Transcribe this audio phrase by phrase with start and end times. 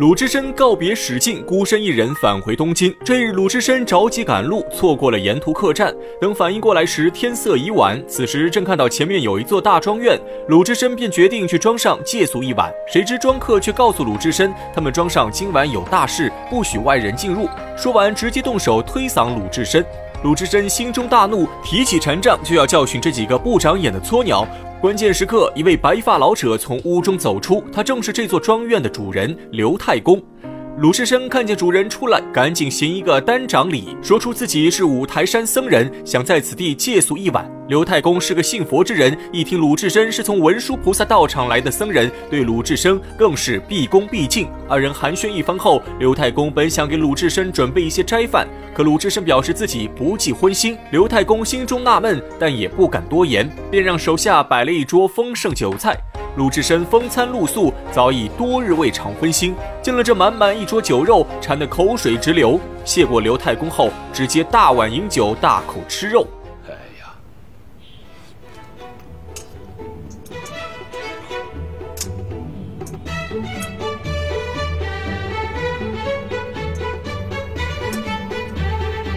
[0.00, 2.90] 鲁智深告别史进，孤身一人返回东京。
[3.04, 5.94] 这日，鲁智深着急赶路，错过了沿途客栈。
[6.18, 8.02] 等反应过来时，天色已晚。
[8.08, 10.18] 此时正看到前面有一座大庄院，
[10.48, 12.72] 鲁智深便决定去庄上借宿一晚。
[12.90, 17.46] 谁知庄客却告诉鲁智深，他们庄上今晚有大事，不许外人进入。
[17.76, 19.84] 说完，直接动手推搡鲁智深。
[20.24, 24.48] 鲁智深心中大怒，提起禅杖就要教训这几个不长眼的撮鸟。
[24.80, 30.18] 关键时刻，一位白发老者从屋中走出，他正是这座庄院的主人刘太公。
[30.78, 37.59] 鲁智深看见主人出来，赶紧行一个单掌礼，说出自己是五台山僧人，想在此地借宿一晚。
[37.70, 44.48] 刘太公是个信佛之人，一听鲁智深是从文殊菩萨道场来的僧人，对鲁智深更是毕恭毕敬。
[44.68, 48.44] 二人寒暄一番后，刘太公本想给鲁智深准备一些斋饭，
[48.74, 50.76] 可鲁智深表示自己不忌荤腥。
[50.90, 55.96] 刘太公心中纳闷，但也不敢多言，便让手下摆了一桌丰盛酒菜。
[56.36, 59.54] 鲁智深风餐露宿，早已多日未尝荤腥。
[59.80, 62.58] 见了这满满一桌酒肉，馋得口水直流。
[62.84, 66.26] 谢过刘太公后，直接大碗饮酒，大口吃肉。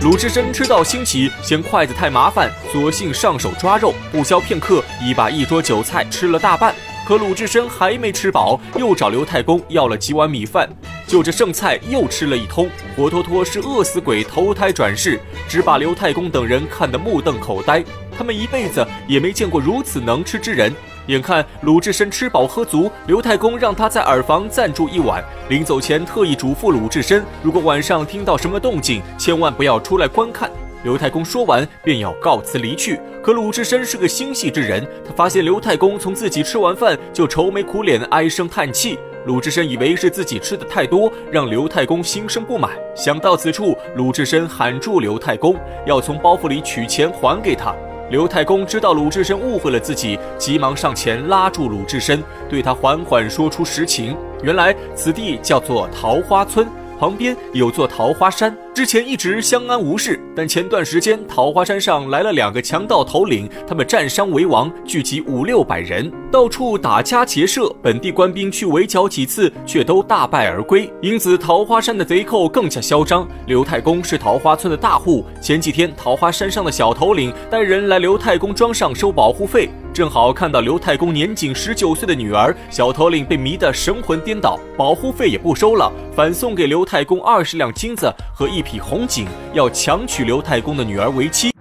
[0.04, 3.94] 鲁智深吃到兴起，嫌筷子太麻烦，索性上手抓肉。
[4.12, 6.76] 不消片刻，已把一桌酒菜吃了大半。
[7.08, 10.70] 可鲁智深还没吃饱，又找刘太公要了几碗米饭，
[11.08, 17.82] 就着剩菜又吃了一通，活脱脱是饿死鬼投胎转世，只把刘太公等人看得目瞪口呆。
[18.18, 20.76] 他们一辈子也没见过如此能吃之人。
[21.08, 30.50] 眼看鲁智深吃饱喝足，刘太公让他在耳房暂住一晚，临走前特意嘱咐鲁智深，如果晚上听到什么动静，千万不要出来观看。
[30.84, 33.00] 刘太公说完，便要告辞离去。
[33.22, 38.98] 可鲁智深是个心细之人，他发现刘太公从自己吃完饭就愁眉苦脸、唉声叹气。
[39.26, 42.72] 鲁智深以为是自己吃的太多，让刘太公心生不满。
[42.96, 47.74] 想到此处，鲁智深喊住刘太公，要从包袱里取钱还给他。
[48.14, 54.16] 刘太公知道鲁智深误会了自己，急忙上前拉住鲁智深，对他缓缓说出实情。
[54.44, 56.68] 原来此地叫做桃花村。
[57.00, 67.72] 旁边有座桃花山，之前一直相安无事，但前段时间桃花山上来了两个强盗头领，他们占山为王，聚集五六百人，到处打家劫舍。
[67.84, 73.28] 本地官兵去围剿几次，却都大败而归，因此桃花山的贼寇更加嚣张。
[73.46, 79.70] 刘太公是桃花村的大户，前几天桃花山上的小头领带人来刘太公庄上收保护费。
[79.94, 91.54] 正好看到刘太公年仅十九岁的女儿小头领被迷得神魂颠倒，保护费也不收了，反送给刘太公二十两金子和一匹红锦，要强娶刘太公的女儿为妻。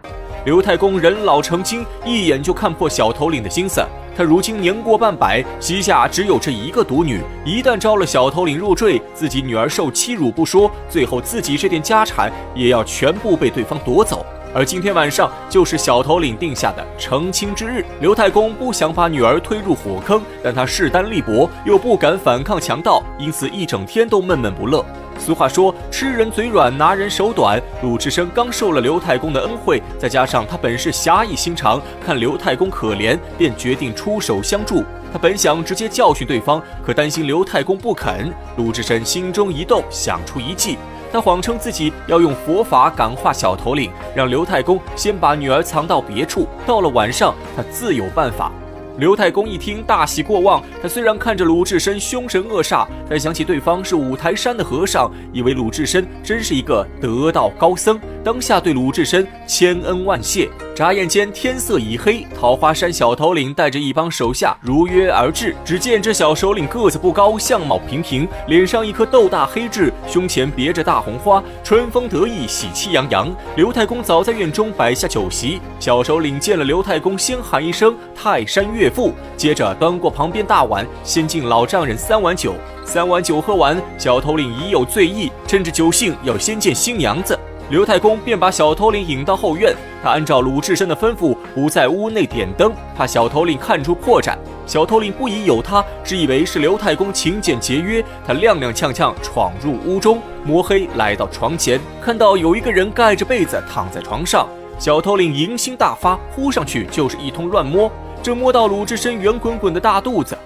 [0.45, 3.81] 刘太公人老成精，一眼就看破小头领的心思。
[4.15, 14.27] 他如今年过半百，膝下只有这一个独女，一旦招了小头领入赘，自己女儿受欺辱不说，最后自己这点家产也要全部被对方夺走。
[14.55, 24.85] 而今天晚上就是小头领定下的成亲之日，刘太公不想把女儿推入火坑，但他势单力薄，又不敢反抗强盗，因此一整天都闷闷不乐。
[25.25, 27.63] 俗话说，吃人嘴软，拿人手短。
[27.81, 34.83] 鲁智深刚受了刘太公的恩惠，再加上他本是侠义心肠，看刘太公可怜，便决定出手相助。
[35.13, 38.35] 他本想直接教训对方，可担心刘太公不肯。
[38.57, 40.77] 鲁智深心中一动，想出一计。
[41.13, 48.51] 他谎称自己要用佛法感化小头领，让刘太公先把女儿藏到别处，到了晚上他自有办法。
[48.99, 50.63] 刘太公一听，大喜过望。
[50.83, 60.49] 他虽然看着鲁智深凶神恶煞，但想起对方是五台山的和尚，以为鲁智深真是一个得道高僧，当下对鲁智深千恩万谢。
[60.75, 62.27] 眨眼间，天色已黑。
[62.35, 65.55] 桃花山小头领带着一帮手下如约而至。
[65.65, 73.31] 只见这小首领个子不高，相貌平平，脸上一颗豆大黑痣，胸前别着大红花，春风得意，喜气洋洋。
[73.55, 75.61] 刘太公早在院中摆下酒席。
[75.79, 82.55] 小首领见了刘太公，先喊一声“泰山岳父”，接着端过旁边大碗，先敬老丈人三碗酒。
[82.83, 87.39] 三碗酒喝完，小头领已有醉意，趁着酒兴要先见新娘子。
[87.73, 94.37] 刘太公便把小头领引到后院，他按照鲁智深的吩咐，不在屋内点灯，怕小头领看出破绽。
[94.67, 98.05] 小头领不疑有他，只以为是刘太公勤俭节约。
[98.27, 104.47] 他踉踉跄跄闯入屋中，摸黑来到床前，看到有一个人盖着被子躺在床上。
[104.79, 107.91] 小头领淫心大发，扑上去就是一通乱摸，
[108.23, 110.37] 正摸到鲁智深圆滚滚的大肚子，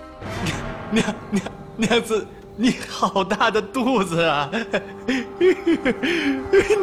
[0.93, 1.45] 娘娘
[1.75, 2.25] 娘子。
[2.59, 4.51] 你好大的肚子啊，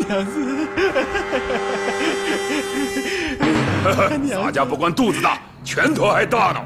[0.08, 0.68] 娘子！
[3.84, 6.62] 咱家不光肚子大，拳头还大呢。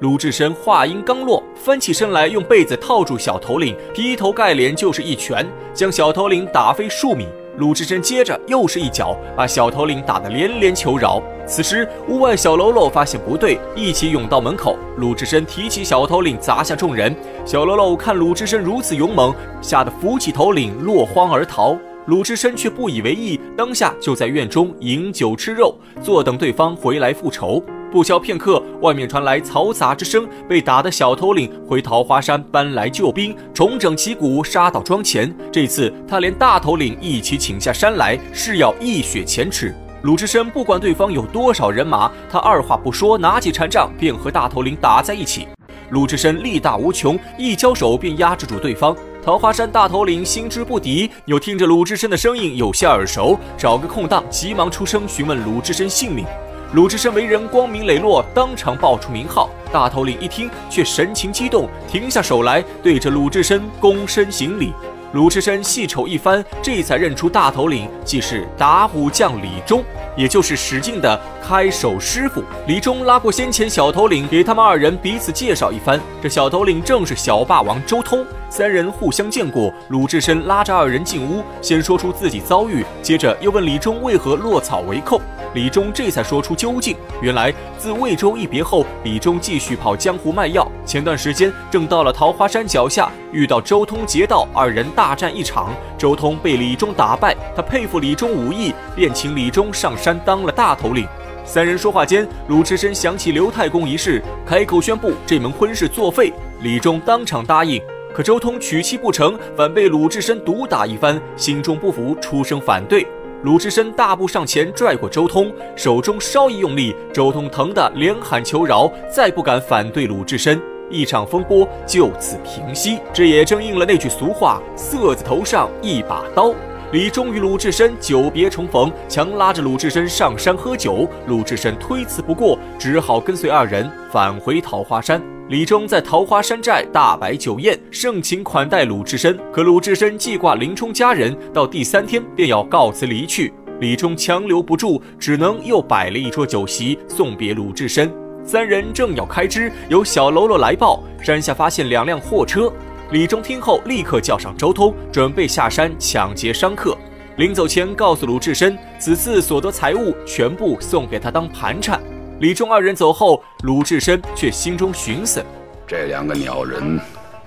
[0.00, 5.44] 鲁智深话音刚落，翻起身来，用被子套住小头领，劈头盖脸就是一拳，
[5.74, 7.26] 将小头领打飞数米。
[7.58, 11.20] 鲁智深接着又是一脚，把小头领打得连连求饶。
[11.44, 14.78] 此时，屋外小喽啰发现不对，一起涌到门口。
[14.98, 17.12] 鲁智深提起小头领砸向众人。
[17.44, 21.76] 小喽啰看鲁智深如此勇猛，吓得扶起头领落荒而逃。
[22.06, 27.60] 鲁智深却不以为意，当下就在院中饮酒吃肉，坐等对方回来复仇。
[27.90, 35.34] 不消片刻，外面传来嘈杂之声，被打的小头领回桃花山搬来救兵，重整旗鼓，杀到庄前。
[35.50, 39.74] 这次他连大头领一起请下山来，誓要一雪前耻。
[40.02, 45.48] 鲁智深不管对方有多少人马，他二话不说，拿起禅杖便和大头领打在一起。
[45.90, 48.94] 鲁智深力大无穷，一交手便压制住对方。
[49.24, 56.24] 桃花山大头领心知不敌，又听着鲁智深的声音有些耳熟，找个空档急忙出声询问鲁智深姓名。
[56.72, 59.48] 鲁智深为人光明磊落，当场报出名号。
[59.72, 64.74] 大头领一听，却神情激动，停下手来，对着鲁智深躬身行礼。
[65.12, 69.82] 鲁智深细瞅一番，这才认出大头领即是打虎将李忠，
[70.14, 72.44] 也就是史进的开手师傅。
[72.66, 75.98] 李忠拉过先前小头领，给他们二人彼此介绍一番。
[76.22, 78.22] 这小头领正是小霸王周通。
[78.50, 85.18] 三人互相见过，鲁智深拉着二人进屋，先说出自己遭遇，接着又问李忠为何落草为寇。
[85.54, 86.96] 李忠这才说出究竟。
[87.20, 90.70] 原来自魏州一别后，李忠继续跑江湖卖药。
[90.84, 97.36] 前段时间正到了桃花山脚下，遇到周通劫道，二人大战一场，周通被李忠打败。
[97.56, 101.06] 他佩服李忠武艺，便请李忠上山当了大头领。
[101.44, 106.32] 三人说话间，鲁智深想起刘太公一事，开口宣布这门婚事作废。
[106.60, 107.80] 李忠当场答应。
[108.14, 113.06] 可周通娶妻不成，反被鲁智深毒打一番，心中不服，出声反对。
[113.44, 120.60] 鲁智深大步上前，拽过周通，手中稍一用力，周通疼得连喊求饶，再不敢反对鲁智深。
[120.90, 122.98] 一场风波就此平息。
[123.12, 126.52] 这也正应了那句俗话：“色字头上一把刀。”
[126.90, 131.08] 李忠与鲁智深久别重逢，强拉着鲁智深上山喝酒。
[131.28, 135.22] 鲁智深推辞不过，只好跟随二人返回桃花山。
[135.48, 139.34] 李忠在桃花山寨大摆酒宴，盛情款待鲁智深。
[139.50, 143.50] 可鲁智深记挂林冲家人，到第三天便要告辞离去。
[143.80, 148.12] 李忠强留不住，只能又摆了一桌酒席送别鲁智深。
[148.44, 152.70] 三人正要开支，有小喽啰来报，山下发现两辆货车。
[153.10, 156.94] 李忠听后，立刻叫上周通，准备下山抢劫商客。
[157.38, 161.98] 临走前，告诉鲁智深，此次所得财物全部送给他当盘缠。
[162.40, 165.44] 李忠二人走后，鲁智深却心中寻思：
[165.88, 167.00] 这两个鸟人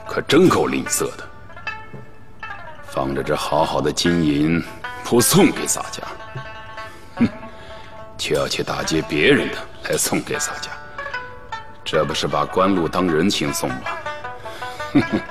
[0.06, 1.24] 可真够吝啬的，
[2.88, 4.62] 放着这好好的金银
[5.06, 6.04] 不送给洒家，
[7.16, 7.28] 哼，
[8.18, 9.56] 却要去打劫别人的
[9.90, 10.70] 来送给洒家，
[11.86, 13.82] 这不是把官路当人情送吗？
[14.92, 15.22] 哼哼。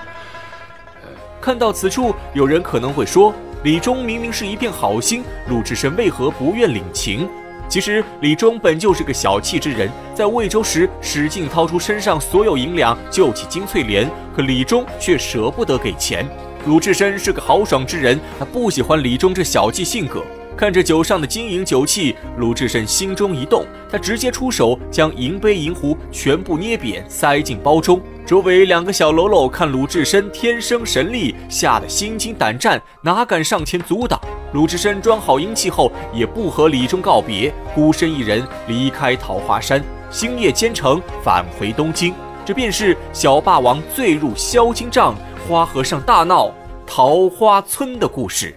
[1.38, 7.28] 看到此处，有人可能会说：李忠明明是一片好心，鲁智深为何不愿领情？
[7.70, 16.28] 其实李忠本就是个小气之人，在魏州时，史进掏出身上所有银两救起金翠莲，可李忠却舍不得给钱。
[16.66, 20.20] 鲁智深是个豪爽之人，他不喜欢李忠这小气性格。
[20.56, 28.02] 看着酒上的金银酒器，鲁智深心中一动，他直接出手将银杯银壶全部捏扁，塞进包中。
[28.26, 34.20] 周围两个小喽啰看鲁智深天生神力，吓得心惊胆战，哪敢上前阻挡？
[34.52, 42.12] 鲁智深装好阴气后，也不和李忠告别，孤身一人离开桃花山，星夜兼程返回东京。
[42.44, 45.14] 这便是小霸王醉入销金帐，
[45.48, 46.50] 花和尚大闹
[46.84, 48.56] 桃花村的故事。